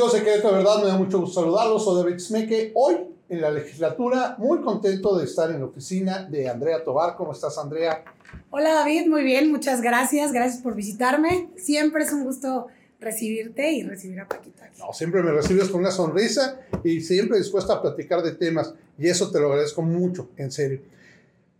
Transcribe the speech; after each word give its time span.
amigos 0.00 0.18
de 0.18 0.24
Querétaro, 0.24 0.56
verdad, 0.56 0.82
me 0.82 0.88
da 0.88 0.96
mucho 0.96 1.20
gusto 1.20 1.42
saludarlos. 1.42 1.84
Soy 1.84 2.02
David 2.02 2.18
Smeke. 2.20 2.72
Hoy 2.74 2.96
en 3.28 3.40
la 3.42 3.50
legislatura, 3.50 4.34
muy 4.38 4.62
contento 4.62 5.18
de 5.18 5.26
estar 5.26 5.50
en 5.50 5.60
la 5.60 5.66
oficina 5.66 6.24
de 6.24 6.48
Andrea 6.48 6.82
Tobar. 6.82 7.16
¿Cómo 7.16 7.32
estás, 7.32 7.58
Andrea? 7.58 8.02
Hola, 8.48 8.72
David. 8.72 9.08
Muy 9.08 9.22
bien, 9.24 9.50
muchas 9.50 9.82
gracias. 9.82 10.32
Gracias 10.32 10.62
por 10.62 10.74
visitarme. 10.74 11.50
Siempre 11.56 12.04
es 12.04 12.14
un 12.14 12.24
gusto 12.24 12.68
recibirte 12.98 13.72
y 13.72 13.82
recibir 13.82 14.20
a 14.20 14.26
Paquita. 14.26 14.70
No, 14.78 14.90
siempre 14.94 15.22
me 15.22 15.32
recibes 15.32 15.68
con 15.68 15.80
una 15.80 15.90
sonrisa 15.90 16.60
y 16.82 17.02
siempre 17.02 17.36
dispuesta 17.36 17.74
a 17.74 17.82
platicar 17.82 18.22
de 18.22 18.32
temas. 18.32 18.72
Y 18.98 19.06
eso 19.06 19.30
te 19.30 19.38
lo 19.38 19.48
agradezco 19.48 19.82
mucho, 19.82 20.30
en 20.38 20.50
serio. 20.50 20.80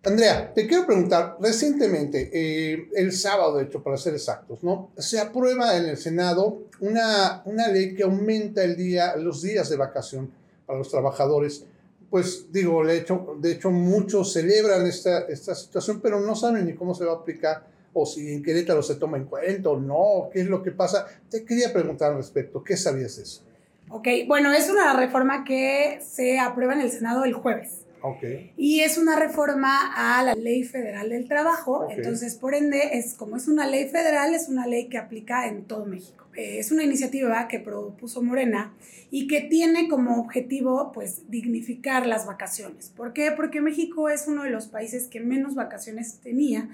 Andrea, 0.03 0.55
te 0.55 0.67
quiero 0.67 0.87
preguntar, 0.87 1.37
recientemente, 1.41 2.31
eh, 2.33 2.89
el 2.95 3.13
sábado, 3.13 3.59
de 3.59 3.65
hecho, 3.65 3.83
para 3.83 3.99
ser 3.99 4.15
exactos, 4.15 4.63
¿no? 4.63 4.91
Se 4.97 5.21
aprueba 5.21 5.77
en 5.77 5.85
el 5.87 5.99
Senado 5.99 6.63
una, 6.81 7.43
una 7.45 7.69
ley 7.69 7.95
que 7.95 8.05
aumenta 8.05 8.65
el 8.65 8.77
día, 8.77 9.15
los 9.17 9.43
días 9.43 9.69
de 9.69 9.77
vacación 9.77 10.31
para 10.65 10.79
los 10.79 10.91
trabajadores. 10.91 11.67
Pues 12.09 12.51
digo, 12.51 12.83
de 12.85 12.97
hecho, 12.97 13.37
de 13.41 13.53
hecho 13.53 13.71
muchos 13.71 14.33
celebran 14.33 14.87
esta, 14.87 15.21
esta 15.27 15.55
situación, 15.55 16.01
pero 16.01 16.19
no 16.19 16.35
saben 16.35 16.65
ni 16.65 16.75
cómo 16.75 16.95
se 16.95 17.05
va 17.05 17.13
a 17.13 17.17
aplicar 17.17 17.67
o 17.93 18.07
si 18.07 18.33
en 18.33 18.43
Querétaro 18.43 18.83
se 18.83 18.95
toma 18.95 19.19
en 19.19 19.27
cuenta 19.27 19.69
o 19.69 19.79
no, 19.79 20.31
qué 20.33 20.41
es 20.41 20.47
lo 20.47 20.63
que 20.63 20.71
pasa. 20.71 21.07
Te 21.29 21.45
quería 21.45 21.73
preguntar 21.75 22.13
al 22.13 22.17
respecto, 22.17 22.65
¿qué 22.65 22.77
sabías 22.77 23.17
de 23.17 23.25
eso? 23.25 23.43
Ok, 23.91 24.09
bueno, 24.27 24.53
es 24.53 24.71
una 24.71 24.97
reforma 24.97 25.45
que 25.45 26.01
se 26.01 26.39
aprueba 26.39 26.73
en 26.73 26.81
el 26.81 26.91
Senado 26.91 27.25
el 27.25 27.35
jueves. 27.35 27.85
Okay. 28.03 28.53
Y 28.57 28.81
es 28.81 28.99
una 28.99 29.19
reforma 29.19 29.93
a 29.95 30.23
la 30.23 30.35
ley 30.35 30.65
federal 30.65 31.11
del 31.11 31.29
trabajo. 31.29 31.89
Entonces, 31.91 32.35
por 32.35 32.55
ende, 32.55 32.99
es 32.99 33.15
como 33.15 33.37
es 33.37 33.49
una 33.49 33.67
ley 33.67 33.89
federal, 33.89 34.35
es 34.35 34.49
una 34.49 34.67
ley 34.67 34.89
que 34.89 34.99
aplica 34.99 35.47
en 35.47 35.65
todo 35.65 35.85
México. 35.87 36.27
Eh, 36.37 36.59
es 36.59 36.71
una 36.71 36.85
iniciativa 36.85 37.49
que 37.49 37.59
propuso 37.59 38.23
Morena 38.23 38.73
y 39.11 39.27
que 39.27 39.41
tiene 39.43 39.89
como 39.89 40.21
objetivo, 40.21 40.93
pues, 40.93 41.31
dignificar 41.31 42.07
las 42.07 42.27
vacaciones. 42.27 42.93
¿Por 42.97 43.13
qué? 43.13 43.33
Porque 43.33 43.61
México 43.61 44.09
es 44.09 44.27
uno 44.29 44.45
de 44.45 44.51
los 44.51 44.69
países 44.69 45.07
que 45.07 45.21
menos 45.21 45.55
vacaciones 45.55 46.21
tenía 46.23 46.69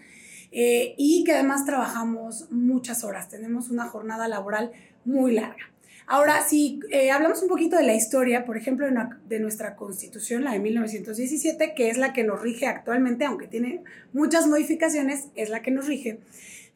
eh, 0.53 0.95
y 0.97 1.25
que 1.25 1.33
además 1.33 1.65
trabajamos 1.65 2.51
muchas 2.51 3.05
horas. 3.05 3.29
Tenemos 3.29 3.71
una 3.71 3.87
jornada 3.87 4.29
laboral 4.29 4.73
muy 5.05 5.33
larga. 5.33 5.71
Ahora, 6.09 6.47
si 6.47 6.79
eh, 6.93 7.11
hablamos 7.11 7.43
un 7.43 7.49
poquito 7.49 7.77
de 7.77 7.83
la 7.83 7.95
historia, 7.95 8.45
por 8.45 8.57
ejemplo, 8.57 8.87
de 9.29 9.41
nuestra 9.41 9.75
constitución, 9.75 10.45
la 10.45 10.53
de 10.53 10.61
1917, 10.61 11.75
que 11.75 11.91
es 11.91 11.99
la 11.99 12.13
que 12.13 12.23
nos 12.23 12.41
rige 12.41 12.67
actualmente, 12.67 13.25
aunque 13.25 13.49
tiene 13.49 13.83
muchas 14.13 14.47
modificaciones, 14.47 15.27
es 15.35 15.51
la 15.51 15.63
que 15.63 15.73
nos 15.73 15.87
rige. 15.87 16.21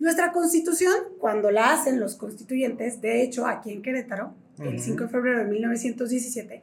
Nuestra 0.00 0.32
constitución, 0.32 0.94
cuando 1.18 1.52
la 1.52 1.72
hacen 1.72 2.00
los 2.00 2.16
constituyentes, 2.16 3.00
de 3.00 3.22
hecho, 3.22 3.46
aquí 3.46 3.70
en 3.70 3.82
Querétaro, 3.82 4.34
el 4.58 4.80
5 4.80 5.04
de 5.04 5.08
febrero 5.08 5.38
de 5.38 5.44
1917, 5.44 6.62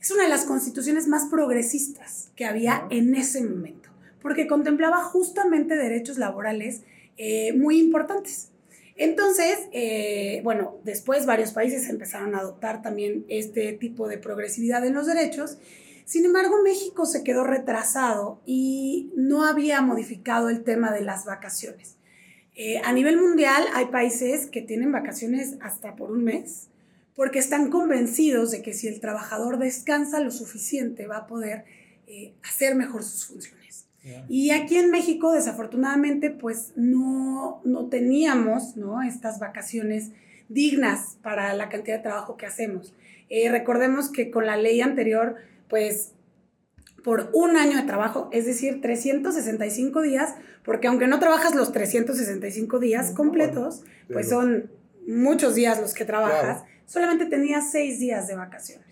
es 0.00 0.10
una 0.12 0.22
de 0.22 0.28
las 0.28 0.44
constituciones 0.44 1.08
más 1.08 1.24
progresistas 1.24 2.30
que 2.36 2.44
había 2.44 2.86
en 2.90 3.16
ese 3.16 3.42
momento, 3.42 3.88
porque 4.22 4.46
contemplaba 4.46 5.02
justamente 5.02 5.74
derechos 5.74 6.18
laborales 6.18 6.82
eh, 7.16 7.52
muy 7.54 7.80
importantes. 7.80 8.50
Entonces, 8.96 9.58
eh, 9.72 10.40
bueno, 10.42 10.80
después 10.84 11.26
varios 11.26 11.52
países 11.52 11.88
empezaron 11.88 12.34
a 12.34 12.38
adoptar 12.38 12.82
también 12.82 13.26
este 13.28 13.72
tipo 13.74 14.08
de 14.08 14.18
progresividad 14.18 14.84
en 14.86 14.94
los 14.94 15.06
derechos. 15.06 15.58
Sin 16.06 16.24
embargo, 16.24 16.62
México 16.62 17.04
se 17.04 17.22
quedó 17.22 17.44
retrasado 17.44 18.40
y 18.46 19.10
no 19.14 19.44
había 19.44 19.82
modificado 19.82 20.48
el 20.48 20.64
tema 20.64 20.92
de 20.92 21.02
las 21.02 21.24
vacaciones. 21.24 21.96
Eh, 22.54 22.80
a 22.84 22.92
nivel 22.92 23.20
mundial 23.20 23.64
hay 23.74 23.86
países 23.86 24.46
que 24.46 24.62
tienen 24.62 24.92
vacaciones 24.92 25.56
hasta 25.60 25.94
por 25.94 26.10
un 26.10 26.24
mes 26.24 26.68
porque 27.16 27.38
están 27.38 27.70
convencidos 27.70 28.50
de 28.50 28.62
que 28.62 28.74
si 28.74 28.88
el 28.88 29.00
trabajador 29.00 29.58
descansa 29.58 30.20
lo 30.20 30.30
suficiente 30.30 31.06
va 31.06 31.16
a 31.18 31.26
poder 31.26 31.64
eh, 32.06 32.34
hacer 32.44 32.76
mejor 32.76 33.02
sus 33.02 33.26
funciones. 33.26 33.85
Y 34.28 34.50
aquí 34.50 34.76
en 34.76 34.90
México, 34.90 35.32
desafortunadamente, 35.32 36.30
pues 36.30 36.72
no, 36.76 37.60
no 37.64 37.86
teníamos 37.86 38.76
¿no? 38.76 39.02
estas 39.02 39.38
vacaciones 39.38 40.12
dignas 40.48 41.18
para 41.22 41.52
la 41.54 41.68
cantidad 41.68 41.96
de 41.96 42.02
trabajo 42.02 42.36
que 42.36 42.46
hacemos. 42.46 42.94
Eh, 43.28 43.50
recordemos 43.50 44.10
que 44.10 44.30
con 44.30 44.46
la 44.46 44.56
ley 44.56 44.80
anterior, 44.80 45.36
pues 45.68 46.12
por 47.02 47.30
un 47.32 47.56
año 47.56 47.76
de 47.76 47.84
trabajo, 47.84 48.28
es 48.32 48.46
decir, 48.46 48.80
365 48.80 50.02
días, 50.02 50.34
porque 50.64 50.88
aunque 50.88 51.06
no 51.06 51.20
trabajas 51.20 51.54
los 51.54 51.72
365 51.72 52.78
días 52.80 53.12
completos, 53.12 53.84
pues 54.12 54.28
son 54.28 54.70
muchos 55.06 55.54
días 55.54 55.80
los 55.80 55.94
que 55.94 56.04
trabajas, 56.04 56.64
solamente 56.86 57.26
tenías 57.26 57.70
seis 57.70 57.98
días 57.98 58.26
de 58.26 58.36
vacaciones. 58.36 58.86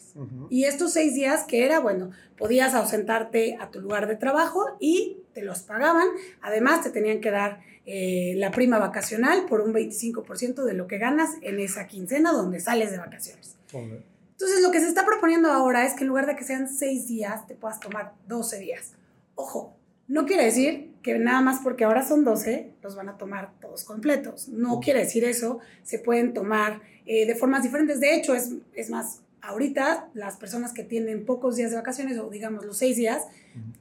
Y 0.49 0.65
estos 0.65 0.93
seis 0.93 1.15
días 1.15 1.43
que 1.43 1.65
era, 1.65 1.81
bueno, 1.81 2.11
podías 2.37 2.75
ausentarte 2.75 3.57
a 3.61 3.71
tu 3.73 3.81
lugar 3.81 4.07
de 4.07 4.15
trabajo 4.15 4.77
y 4.79 5.19
te 5.33 5.43
los 5.43 5.63
pagaban. 5.63 6.07
Además, 6.41 6.83
te 6.83 6.91
tenían 6.91 7.21
que 7.21 7.33
dar 7.33 7.61
eh, 7.85 8.35
la 8.37 8.53
prima 8.53 8.79
vacacional 8.79 9.47
por 9.47 9.61
un 9.61 9.75
25% 9.75 10.63
de 10.63 10.75
lo 10.75 10.87
que 10.87 10.99
ganas 10.99 11.31
en 11.43 11.59
esa 11.59 11.89
quincena 11.89 12.33
donde 12.33 12.61
sales 12.61 12.93
de 12.93 12.99
vacaciones. 12.99 13.57
Entonces, 13.73 14.63
lo 14.63 14.71
que 14.71 14.79
se 14.79 14.87
está 14.87 15.05
proponiendo 15.05 15.51
ahora 15.51 15.85
es 15.85 15.95
que 15.95 16.05
en 16.05 16.09
lugar 16.09 16.27
de 16.27 16.37
que 16.37 16.45
sean 16.45 16.69
seis 16.69 17.09
días, 17.09 17.47
te 17.49 17.57
puedas 17.57 17.81
tomar 17.81 18.13
12 18.29 18.61
días. 18.61 18.93
Ojo, 19.35 19.77
no 20.07 20.27
quiere 20.27 20.45
decir 20.45 20.94
que 21.05 21.19
nada 21.19 21.43
más 21.43 21.61
porque 21.63 21.85
ahora 21.85 22.03
son 22.03 22.25
12, 22.25 22.71
los 22.83 22.97
van 22.97 23.11
a 23.11 23.19
tomar 23.19 23.53
todos 23.61 23.85
completos. 23.85 24.49
No 24.49 24.81
quiere 24.81 25.01
decir 25.01 25.23
eso. 25.23 25.59
Se 25.83 25.99
pueden 25.99 26.33
tomar 26.33 26.81
eh, 27.05 27.27
de 27.27 27.35
formas 27.35 27.63
diferentes. 27.63 28.01
De 28.01 28.17
hecho, 28.17 28.35
es, 28.35 28.53
es 28.75 28.89
más, 28.89 29.21
ahorita 29.43 30.09
las 30.15 30.39
personas 30.39 30.73
que 30.73 30.83
tienen 30.83 31.27
pocos 31.27 31.57
días 31.57 31.71
de 31.71 31.77
vacaciones 31.77 32.19
o 32.19 32.31
digamos 32.31 32.65
los 32.65 32.79
seis 32.79 32.97
días, 32.97 33.23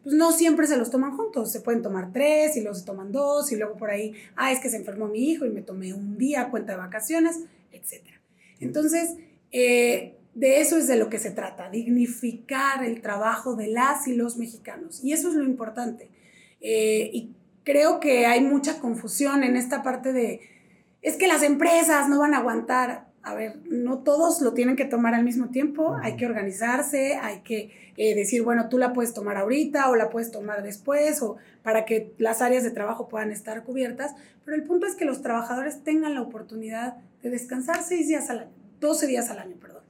pues 0.03 0.13
no 0.13 0.33
siempre 0.33 0.67
se 0.67 0.75
los 0.75 0.91
toman 0.91 1.15
juntos, 1.15 1.49
se 1.49 1.61
pueden 1.61 1.81
tomar 1.81 2.11
tres 2.11 2.57
y 2.57 2.61
luego 2.61 2.75
se 2.75 2.83
toman 2.83 3.13
dos 3.13 3.49
y 3.53 3.55
luego 3.55 3.77
por 3.77 3.89
ahí, 3.89 4.13
ah, 4.35 4.51
es 4.51 4.59
que 4.59 4.69
se 4.69 4.75
enfermó 4.75 5.07
mi 5.07 5.31
hijo 5.31 5.45
y 5.45 5.49
me 5.49 5.61
tomé 5.61 5.93
un 5.93 6.17
día 6.17 6.49
cuenta 6.49 6.73
de 6.73 6.79
vacaciones, 6.79 7.39
etc. 7.71 8.03
Entonces, 8.59 9.15
eh, 9.53 10.17
de 10.35 10.59
eso 10.59 10.77
es 10.77 10.87
de 10.87 10.97
lo 10.97 11.09
que 11.09 11.19
se 11.19 11.31
trata, 11.31 11.69
dignificar 11.69 12.83
el 12.83 13.01
trabajo 13.01 13.55
de 13.55 13.67
las 13.67 14.09
y 14.09 14.13
los 14.13 14.35
mexicanos. 14.35 15.01
Y 15.01 15.13
eso 15.13 15.29
es 15.29 15.35
lo 15.35 15.45
importante. 15.45 16.09
Eh, 16.63 17.11
y 17.13 17.29
creo 17.63 17.99
que 17.99 18.25
hay 18.25 18.41
mucha 18.41 18.79
confusión 18.79 19.43
en 19.43 19.57
esta 19.57 19.83
parte 19.83 20.13
de, 20.13 20.39
es 21.01 21.17
que 21.17 21.27
las 21.27 21.43
empresas 21.43 22.09
no 22.09 22.19
van 22.19 22.33
a 22.33 22.37
aguantar. 22.37 23.11
A 23.21 23.35
ver, 23.35 23.59
no 23.69 23.99
todos 23.99 24.41
lo 24.41 24.53
tienen 24.53 24.75
que 24.75 24.83
tomar 24.83 25.13
al 25.13 25.23
mismo 25.23 25.49
tiempo, 25.49 25.95
hay 26.01 26.17
que 26.17 26.25
organizarse, 26.25 27.15
hay 27.15 27.39
que 27.39 27.71
eh, 27.95 28.15
decir, 28.15 28.43
bueno, 28.43 28.67
tú 28.67 28.77
la 28.77 28.91
puedes 28.91 29.13
tomar 29.13 29.37
ahorita 29.37 29.89
o 29.89 29.95
la 29.95 30.09
puedes 30.09 30.29
tomar 30.29 30.61
después, 30.61 31.21
o 31.21 31.37
para 31.61 31.85
que 31.85 32.13
las 32.17 32.41
áreas 32.41 32.63
de 32.63 32.71
trabajo 32.71 33.07
puedan 33.07 33.31
estar 33.31 33.63
cubiertas, 33.63 34.13
pero 34.43 34.57
el 34.57 34.63
punto 34.63 34.87
es 34.87 34.95
que 34.95 35.05
los 35.05 35.21
trabajadores 35.21 35.85
tengan 35.85 36.15
la 36.15 36.21
oportunidad 36.21 36.97
de 37.21 37.29
descansar 37.29 37.81
seis 37.81 38.09
días 38.09 38.29
al 38.29 38.39
año, 38.39 38.51
12 38.81 39.07
días 39.07 39.29
al 39.29 39.39
año, 39.39 39.55
perdón. 39.55 39.83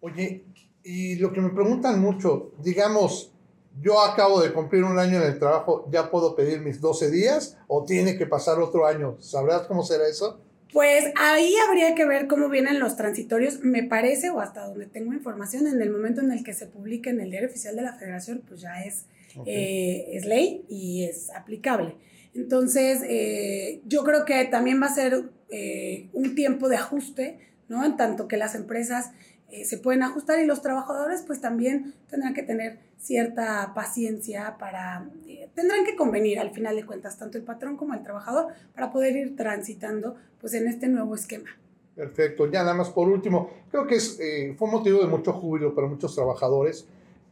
Oye, 0.00 0.44
y 0.84 1.16
lo 1.16 1.32
que 1.32 1.40
me 1.40 1.50
preguntan 1.50 2.00
mucho, 2.00 2.52
digamos, 2.62 3.32
yo 3.80 4.00
acabo 4.00 4.40
de 4.40 4.52
cumplir 4.52 4.84
un 4.84 4.98
año 4.98 5.18
en 5.18 5.24
el 5.24 5.38
trabajo, 5.38 5.88
¿ya 5.90 6.10
puedo 6.10 6.34
pedir 6.34 6.60
mis 6.60 6.80
12 6.80 7.10
días 7.10 7.56
o 7.66 7.84
tiene 7.84 8.16
que 8.18 8.26
pasar 8.26 8.58
otro 8.58 8.86
año? 8.86 9.16
¿Sabrás 9.20 9.62
cómo 9.62 9.82
será 9.82 10.08
eso? 10.08 10.40
Pues 10.72 11.12
ahí 11.16 11.52
habría 11.68 11.94
que 11.94 12.04
ver 12.04 12.28
cómo 12.28 12.48
vienen 12.48 12.78
los 12.78 12.96
transitorios, 12.96 13.60
me 13.60 13.82
parece, 13.82 14.30
o 14.30 14.40
hasta 14.40 14.66
donde 14.66 14.86
tengo 14.86 15.12
información, 15.12 15.66
en 15.66 15.82
el 15.82 15.90
momento 15.90 16.20
en 16.20 16.30
el 16.30 16.44
que 16.44 16.54
se 16.54 16.66
publique 16.66 17.10
en 17.10 17.20
el 17.20 17.30
diario 17.30 17.48
oficial 17.48 17.74
de 17.74 17.82
la 17.82 17.94
federación, 17.94 18.42
pues 18.46 18.60
ya 18.60 18.82
es, 18.82 19.06
eh, 19.46 20.06
es 20.12 20.26
ley 20.26 20.64
y 20.68 21.04
es 21.04 21.30
aplicable. 21.30 21.96
Entonces, 22.34 23.02
eh, 23.04 23.80
yo 23.86 24.04
creo 24.04 24.24
que 24.24 24.44
también 24.44 24.80
va 24.80 24.86
a 24.86 24.94
ser 24.94 25.30
eh, 25.48 26.08
un 26.12 26.36
tiempo 26.36 26.68
de 26.68 26.76
ajuste, 26.76 27.38
¿no? 27.68 27.84
En 27.84 27.96
tanto 27.96 28.28
que 28.28 28.36
las 28.36 28.54
empresas 28.54 29.10
eh, 29.52 29.64
se 29.64 29.78
pueden 29.78 30.02
ajustar 30.02 30.38
y 30.38 30.46
los 30.46 30.62
trabajadores 30.62 31.22
pues 31.26 31.40
también 31.40 31.94
tendrán 32.08 32.34
que 32.34 32.42
tener 32.42 32.78
cierta 32.98 33.72
paciencia 33.74 34.56
para, 34.58 35.10
eh, 35.26 35.48
tendrán 35.54 35.84
que 35.84 35.96
convenir 35.96 36.38
al 36.38 36.50
final 36.50 36.76
de 36.76 36.86
cuentas, 36.86 37.18
tanto 37.18 37.36
el 37.36 37.44
patrón 37.44 37.76
como 37.76 37.94
el 37.94 38.02
trabajador, 38.02 38.52
para 38.74 38.92
poder 38.92 39.16
ir 39.16 39.36
transitando 39.36 40.14
pues 40.40 40.54
en 40.54 40.68
este 40.68 40.86
nuevo 40.88 41.14
esquema. 41.16 41.50
Perfecto, 41.96 42.50
ya 42.50 42.62
nada 42.62 42.74
más 42.74 42.90
por 42.90 43.08
último, 43.08 43.50
creo 43.70 43.86
que 43.86 43.96
es, 43.96 44.18
eh, 44.20 44.54
fue 44.56 44.70
motivo 44.70 45.00
de 45.00 45.08
mucho 45.08 45.32
júbilo 45.32 45.74
para 45.74 45.88
muchos 45.88 46.14
trabajadores, 46.14 46.86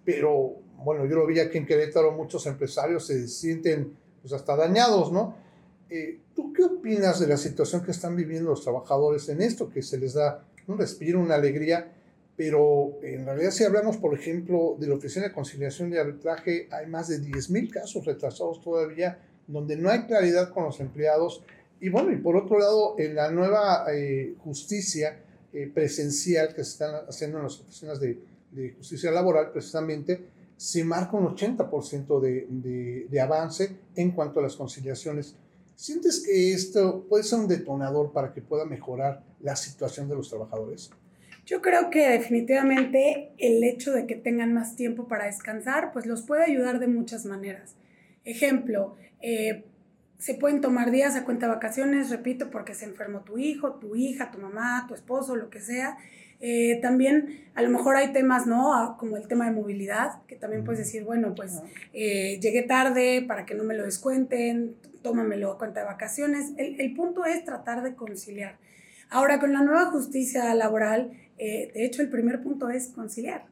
pero 0.05 0.57
bueno, 0.79 1.07
yo 1.07 1.17
lo 1.17 1.27
vi 1.27 1.39
aquí 1.39 1.59
en 1.59 1.67
Querétaro, 1.67 2.13
muchos 2.13 2.47
empresarios 2.47 3.07
se 3.07 3.29
sienten 3.29 3.93
pues 4.23 4.33
hasta 4.33 4.57
dañados, 4.57 5.13
¿no? 5.13 5.37
¿Tú 6.35 6.53
qué 6.53 6.65
opinas 6.65 7.19
de 7.19 7.27
la 7.27 7.37
situación 7.37 7.83
que 7.83 7.93
están 7.93 8.15
viviendo 8.15 8.51
los 8.51 8.63
trabajadores 8.63 9.29
en 9.29 9.41
esto, 9.41 9.71
que 9.71 9.83
se 9.83 9.97
les 9.99 10.15
da 10.15 10.45
un 10.67 10.79
respiro, 10.79 11.19
una 11.19 11.37
alegría? 11.37 11.93
Pero 12.39 13.01
en 13.03 13.27
realidad 13.27 13.51
si 13.51 13.65
hablamos, 13.65 13.97
por 13.97 14.15
ejemplo, 14.15 14.77
de 14.79 14.87
la 14.87 14.95
Oficina 14.95 15.27
de 15.27 15.33
Conciliación 15.33 15.93
y 15.93 15.97
Arbitraje, 15.97 16.69
hay 16.71 16.87
más 16.87 17.09
de 17.09 17.21
10.000 17.21 17.69
casos 17.69 18.07
retrasados 18.07 18.63
todavía 18.63 19.19
donde 19.49 19.77
no 19.77 19.91
hay 19.91 20.07
claridad 20.07 20.53
con 20.55 20.63
los 20.63 20.79
empleados. 20.79 21.43
Y 21.81 21.89
bueno, 21.89 22.13
y 22.13 22.17
por 22.17 22.37
otro 22.37 22.61
lado, 22.61 22.95
en 22.97 23.17
la 23.17 23.33
nueva 23.33 23.87
eh, 23.93 24.37
justicia, 24.39 25.21
eh, 25.53 25.69
presencial 25.75 26.55
que 26.55 26.63
se 26.63 26.71
están 26.71 26.95
haciendo 27.09 27.39
en 27.39 27.45
las 27.45 27.59
oficinas 27.61 27.99
de, 27.99 28.21
de 28.53 28.75
justicia 28.75 29.11
laboral, 29.11 29.51
precisamente, 29.51 30.27
se 30.57 30.85
marca 30.85 31.17
un 31.17 31.35
80% 31.35 32.21
de, 32.21 32.47
de, 32.49 33.07
de, 33.11 33.21
avance 33.21 33.79
en 33.97 34.13
cuanto 34.13 34.39
a 34.39 34.45
las 34.45 34.55
conciliaciones. 34.55 35.35
¿Sientes 35.75 36.21
que 36.21 36.53
esto 36.53 37.05
puede 37.09 37.25
ser 37.25 37.41
un 37.41 37.49
detonador 37.49 38.13
para 38.13 38.33
que 38.33 38.43
pueda 38.43 38.65
mejorar 38.65 39.25
la 39.41 39.57
situación 39.57 40.09
de 40.09 40.15
los 40.15 40.29
trabajadores? 40.29 40.91
Yo 41.49 41.63
creo 41.63 41.89
que 41.89 42.11
definitivamente 42.11 43.31
el 43.39 43.65
hecho 43.65 43.95
de 43.95 44.07
que 44.07 44.17
tengan 44.17 44.53
más 44.53 44.77
tiempo 44.77 45.09
para 45.09 45.25
descansar, 45.25 45.93
pues 45.95 46.05
los 46.05 46.21
puede 46.21 46.45
ayudar 46.45 46.79
de 46.79 46.89
muchas 46.89 47.25
maneras. 47.25 47.75
Ejemplo, 48.27 48.97
eh, 49.23 49.65
se 50.19 50.35
pueden 50.35 50.61
tomar 50.61 50.91
días 50.91 51.17
a 51.17 51.25
cuenta 51.25 51.47
de 51.47 51.55
vacaciones, 51.55 52.11
repito, 52.11 52.51
porque 52.51 52.75
se 52.75 52.85
enfermó 52.85 53.21
tu 53.21 53.39
hijo, 53.39 53.77
tu 53.77 53.97
hija, 53.97 54.31
tu 54.31 54.37
mamá, 54.37 54.85
tu 54.89 54.95
esposo, 54.95 55.37
lo 55.37 55.49
que 55.49 55.63
sea. 55.63 55.97
Eh, 56.39 56.81
también 56.83 57.47
a 57.55 57.63
lo 57.63 57.71
mejor 57.71 57.97
hay 57.97 58.13
temas, 58.13 58.47
¿no? 58.47 58.99
Como 58.99 59.17
el 59.17 59.27
tema 59.27 59.47
de 59.47 59.53
movilidad, 59.53 60.23
que 60.27 60.37
también 60.37 60.65
puedes 60.65 60.81
decir, 60.81 61.05
bueno, 61.05 61.35
pues 61.35 61.63
eh, 61.95 62.39
llegué 62.43 62.61
tarde 62.61 63.25
para 63.27 63.47
que 63.47 63.55
no 63.55 63.65
me 63.65 63.75
lo 63.75 63.85
descuenten, 63.85 64.77
tómamelo 65.01 65.53
a 65.53 65.59
cuenta 65.59 65.81
de 65.81 65.87
vacaciones. 65.87 66.53
El, 66.59 66.79
el 66.79 66.93
punto 66.93 67.25
es 67.25 67.43
tratar 67.47 67.83
de 67.83 67.95
conciliar. 67.95 68.59
Ahora, 69.11 69.41
con 69.41 69.53
la 69.53 69.63
nueva 69.63 69.87
justicia 69.87 70.55
laboral, 70.55 71.13
eh, 71.39 71.71
de 71.73 71.85
hecho, 71.85 72.03
el 72.03 72.11
primer 72.11 72.43
punto 72.43 72.69
es 72.69 72.89
conciliar, 72.89 73.47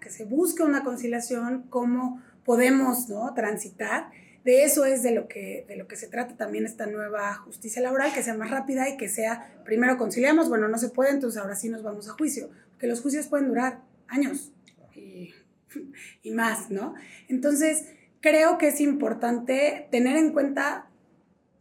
que 0.00 0.10
se 0.10 0.24
busque 0.24 0.62
una 0.62 0.82
conciliación, 0.82 1.66
cómo 1.68 2.22
podemos 2.44 3.08
¿no? 3.08 3.32
transitar 3.34 4.10
de 4.44 4.64
eso 4.64 4.84
es 4.84 5.02
de 5.02 5.12
lo, 5.12 5.26
que, 5.26 5.64
de 5.66 5.76
lo 5.76 5.88
que 5.88 5.96
se 5.96 6.06
trata 6.06 6.36
también 6.36 6.66
esta 6.66 6.86
nueva 6.86 7.34
justicia 7.34 7.80
laboral, 7.80 8.12
que 8.12 8.22
sea 8.22 8.34
más 8.34 8.50
rápida 8.50 8.88
y 8.90 8.98
que 8.98 9.08
sea, 9.08 9.50
primero 9.64 9.96
conciliamos, 9.96 10.50
bueno, 10.50 10.68
no 10.68 10.76
se 10.76 10.90
puede, 10.90 11.10
entonces 11.10 11.40
ahora 11.40 11.56
sí 11.56 11.70
nos 11.70 11.82
vamos 11.82 12.08
a 12.08 12.12
juicio, 12.12 12.50
porque 12.70 12.86
los 12.86 13.00
juicios 13.00 13.26
pueden 13.26 13.48
durar 13.48 13.80
años 14.06 14.52
y 16.22 16.30
más, 16.30 16.70
¿no? 16.70 16.94
Entonces, 17.28 17.86
creo 18.20 18.58
que 18.58 18.68
es 18.68 18.80
importante 18.80 19.88
tener 19.90 20.16
en 20.16 20.32
cuenta 20.32 20.90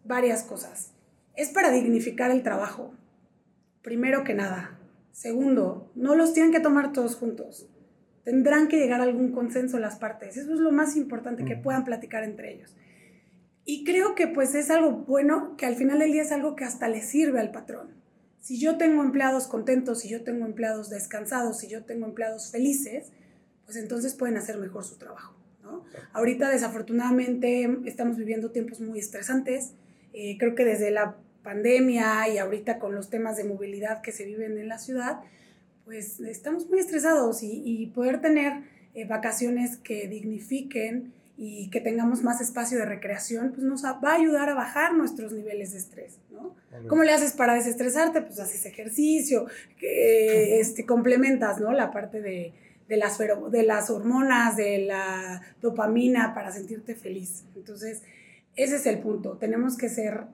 varias 0.04 0.44
cosas. 0.44 0.92
Es 1.36 1.50
para 1.50 1.72
dignificar 1.72 2.32
el 2.32 2.44
trabajo, 2.44 2.94
primero 3.84 4.24
que 4.24 4.34
nada. 4.34 4.80
Segundo, 5.12 5.92
no 5.94 6.16
los 6.16 6.34
tienen 6.34 6.52
que 6.52 6.60
tomar 6.60 6.92
todos 6.92 7.16
juntos 7.16 7.70
tendrán 8.24 8.68
que 8.68 8.78
llegar 8.78 9.02
a 9.02 9.04
algún 9.04 9.32
consenso 9.32 9.80
las 9.80 9.98
partes. 9.98 10.38
Eso 10.38 10.54
es 10.54 10.60
lo 10.60 10.72
más 10.72 10.96
importante, 10.96 11.46
que 11.46 11.56
puedan 11.56 11.84
platicar 11.84 12.24
entre 12.24 12.54
ellos. 12.54 12.76
Y 13.66 13.84
creo 13.84 14.16
que 14.16 14.28
pues 14.28 14.56
es 14.56 14.70
algo 14.70 14.92
bueno, 14.92 15.56
que 15.58 15.66
al 15.66 15.76
final 15.76 16.00
del 16.00 16.12
día 16.12 16.24
es 16.24 16.32
algo 16.32 16.56
que 16.56 16.66
hasta 16.66 16.88
le 16.88 17.02
sirve 17.02 17.40
al 17.40 17.52
patrón. 17.52 17.92
Si 18.40 18.60
yo 18.60 18.78
tengo 18.78 19.04
empleados 19.04 19.48
contentos, 19.48 20.02
si 20.02 20.10
yo 20.10 20.24
tengo 20.24 20.46
empleados 20.46 20.90
descansados, 20.90 21.60
si 21.60 21.70
yo 21.70 21.86
tengo 21.86 22.06
empleados 22.06 22.52
felices, 22.52 23.12
pues 23.66 23.78
entonces 23.78 24.16
pueden 24.16 24.36
hacer 24.36 24.58
mejor 24.58 24.84
su 24.84 24.98
trabajo. 24.98 25.38
¿no? 25.62 25.86
Ahorita 26.12 26.50
desafortunadamente 26.50 27.70
estamos 27.86 28.18
viviendo 28.18 28.52
tiempos 28.52 28.82
muy 28.82 29.00
estresantes. 29.00 29.76
Eh, 30.12 30.38
creo 30.38 30.56
que 30.56 30.66
desde 30.66 30.92
la 30.92 31.16
pandemia 31.44 32.28
y 32.30 32.38
ahorita 32.38 32.80
con 32.80 32.96
los 32.96 33.10
temas 33.10 33.38
de 33.38 33.44
movilidad 33.44 34.02
que 34.02 34.12
se 34.12 34.26
viven 34.26 34.58
en 34.58 34.68
la 34.68 34.80
ciudad, 34.80 35.20
pues 35.86 36.20
estamos 36.22 36.70
muy 36.70 36.80
estresados 36.80 37.44
y, 37.44 37.92
poder 37.94 38.22
tener 38.22 38.64
eh, 38.94 39.06
vacaciones 39.06 39.78
que 39.78 40.08
dignifiquen 40.08 41.14
y 41.38 41.70
que 41.70 41.82
tengamos 41.82 42.24
más 42.24 42.42
espacio 42.42 42.78
de 42.78 42.86
recreación, 42.86 43.52
pues 43.52 43.64
nos 43.64 43.84
va 43.84 44.00
a 44.02 44.16
ayudar 44.16 44.50
a 44.50 44.54
bajar 44.54 44.94
nuestros 44.94 45.34
niveles 45.34 45.74
de 45.74 45.80
estrés, 45.80 46.20
¿no? 46.32 46.56
¿Cómo 46.88 47.04
le 47.04 47.12
haces 47.12 47.34
para 47.34 47.56
desestresarte? 47.56 48.22
Pues 48.22 48.40
haces 48.40 48.66
ejercicio, 48.66 49.48
que, 49.78 50.60
este, 50.60 50.86
complementas, 50.86 51.60
¿no? 51.60 51.72
La 51.72 51.92
parte 51.92 52.22
de, 52.22 52.54
de, 52.88 52.98
las, 52.98 53.18
de 53.18 53.64
las 53.64 53.90
hormonas, 53.90 54.58
de 54.58 54.80
la 54.80 55.42
dopamina 55.62 56.34
para 56.34 56.52
sentirte 56.52 56.96
feliz. 56.96 57.44
Entonces, 57.56 58.04
ese 58.56 58.76
es 58.76 58.86
el 58.86 59.00
punto. 59.00 59.38
Tenemos 59.38 59.78
que 59.78 59.90
ser, 59.90 60.26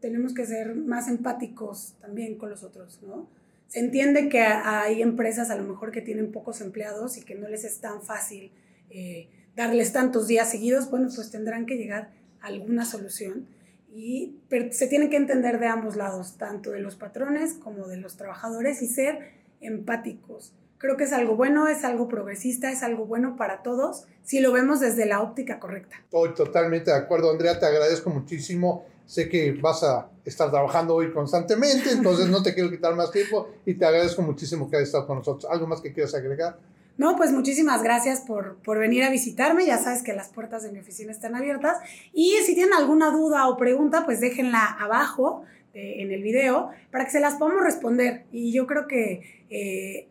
tenemos 0.00 0.34
que 0.34 0.46
ser 0.46 0.74
más 0.74 1.08
empáticos 1.08 1.94
también 2.00 2.36
con 2.36 2.50
los 2.50 2.62
otros, 2.62 3.00
¿no? 3.02 3.28
Se 3.68 3.80
entiende 3.80 4.28
que 4.28 4.40
hay 4.40 5.00
empresas 5.00 5.50
a 5.50 5.56
lo 5.56 5.64
mejor 5.64 5.92
que 5.92 6.02
tienen 6.02 6.30
pocos 6.30 6.60
empleados 6.60 7.16
y 7.16 7.22
que 7.22 7.34
no 7.34 7.48
les 7.48 7.64
es 7.64 7.80
tan 7.80 8.02
fácil 8.02 8.52
eh, 8.90 9.28
darles 9.56 9.92
tantos 9.92 10.26
días 10.26 10.50
seguidos, 10.50 10.90
bueno, 10.90 11.08
pues 11.14 11.30
tendrán 11.30 11.64
que 11.64 11.76
llegar 11.76 12.10
a 12.42 12.48
alguna 12.48 12.84
solución. 12.84 13.46
Y 13.94 14.36
se 14.70 14.86
tiene 14.88 15.10
que 15.10 15.16
entender 15.16 15.58
de 15.58 15.66
ambos 15.66 15.96
lados, 15.96 16.36
tanto 16.38 16.70
de 16.70 16.80
los 16.80 16.96
patrones 16.96 17.54
como 17.54 17.88
de 17.88 17.98
los 17.98 18.16
trabajadores 18.16 18.82
y 18.82 18.88
ser 18.88 19.30
empáticos. 19.60 20.52
Creo 20.78 20.96
que 20.96 21.04
es 21.04 21.12
algo 21.12 21.36
bueno, 21.36 21.68
es 21.68 21.84
algo 21.84 22.08
progresista, 22.08 22.70
es 22.70 22.82
algo 22.82 23.06
bueno 23.06 23.36
para 23.36 23.62
todos, 23.62 24.06
si 24.24 24.40
lo 24.40 24.52
vemos 24.52 24.80
desde 24.80 25.06
la 25.06 25.20
óptica 25.20 25.60
correcta. 25.60 25.96
Estoy 26.04 26.34
totalmente 26.34 26.90
de 26.90 26.96
acuerdo, 26.96 27.30
Andrea, 27.30 27.58
te 27.58 27.66
agradezco 27.66 28.10
muchísimo 28.10 28.84
Sé 29.06 29.28
que 29.28 29.52
vas 29.52 29.82
a 29.82 30.08
estar 30.24 30.50
trabajando 30.50 30.94
hoy 30.94 31.12
constantemente, 31.12 31.90
entonces 31.92 32.28
no 32.28 32.42
te 32.42 32.54
quiero 32.54 32.70
quitar 32.70 32.94
más 32.94 33.10
tiempo 33.10 33.48
y 33.66 33.74
te 33.74 33.84
agradezco 33.84 34.22
muchísimo 34.22 34.70
que 34.70 34.76
hayas 34.76 34.88
estado 34.88 35.06
con 35.06 35.18
nosotros. 35.18 35.50
¿Algo 35.50 35.66
más 35.66 35.80
que 35.80 35.92
quieras 35.92 36.14
agregar? 36.14 36.58
No, 36.98 37.16
pues 37.16 37.32
muchísimas 37.32 37.82
gracias 37.82 38.20
por, 38.20 38.56
por, 38.56 38.78
venir 38.78 39.02
a 39.02 39.10
visitarme. 39.10 39.66
Ya 39.66 39.78
sabes 39.78 40.02
que 40.02 40.12
las 40.12 40.28
puertas 40.28 40.62
de 40.62 40.72
mi 40.72 40.78
oficina 40.78 41.10
están 41.10 41.34
abiertas. 41.34 41.78
Y 42.12 42.36
si 42.44 42.54
tienen 42.54 42.74
alguna 42.74 43.10
duda 43.10 43.48
o 43.48 43.56
pregunta, 43.56 44.04
pues 44.04 44.20
déjenla 44.20 44.64
abajo 44.78 45.44
en 45.74 46.12
el 46.12 46.22
video 46.22 46.70
para 46.90 47.04
que 47.04 47.10
se 47.10 47.20
las 47.20 47.34
podamos 47.34 47.62
responder. 47.62 48.24
Y 48.30 48.52
yo 48.52 48.66
creo 48.66 48.86
que 48.86 49.44
eh, 49.50 50.08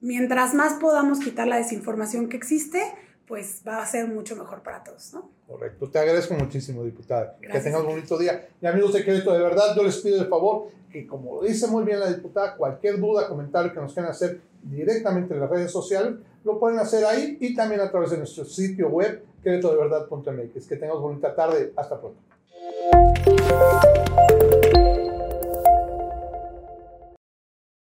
mientras 0.00 0.54
más 0.54 0.74
podamos 0.74 1.20
quitar 1.20 1.46
la 1.46 1.56
desinformación 1.56 2.28
que 2.28 2.36
existe, 2.36 2.82
pues 3.28 3.62
va 3.66 3.82
a 3.82 3.86
ser 3.86 4.08
mucho 4.08 4.34
mejor 4.34 4.62
para 4.62 4.82
todos, 4.82 5.12
¿no? 5.12 5.30
Correcto. 5.46 5.88
Te 5.90 5.98
agradezco 5.98 6.34
muchísimo, 6.34 6.82
diputada. 6.82 7.36
Que 7.40 7.60
tengas 7.60 7.80
un 7.80 7.88
bonito 7.88 8.18
día. 8.18 8.48
Y 8.60 8.66
amigos 8.66 8.94
de 8.94 9.04
Crédito, 9.04 9.32
de 9.32 9.40
verdad, 9.40 9.76
yo 9.76 9.84
les 9.84 9.98
pido 9.98 10.18
de 10.18 10.28
favor 10.28 10.68
que, 10.90 11.06
como 11.06 11.42
dice 11.42 11.66
muy 11.66 11.84
bien 11.84 12.00
la 12.00 12.08
diputada, 12.08 12.56
cualquier 12.56 12.98
duda, 12.98 13.28
comentario 13.28 13.72
que 13.72 13.80
nos 13.80 13.92
quieran 13.92 14.10
hacer 14.10 14.40
directamente 14.62 15.34
en 15.34 15.40
las 15.40 15.50
redes 15.50 15.70
sociales, 15.70 16.14
lo 16.44 16.58
pueden 16.58 16.78
hacer 16.78 17.04
ahí 17.04 17.36
y 17.40 17.54
también 17.54 17.82
a 17.82 17.90
través 17.90 18.10
de 18.10 18.18
nuestro 18.18 18.44
sitio 18.44 18.88
web, 18.88 19.22
créditodeverdad.mx. 19.42 20.66
Que 20.66 20.76
tengas 20.76 20.98
bonita 20.98 21.34
tarde. 21.34 21.72
Hasta 21.76 22.00
pronto. 22.00 22.20